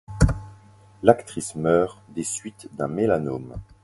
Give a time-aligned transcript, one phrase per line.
[1.03, 3.57] L'actrice meurt des suites d'un mélanome.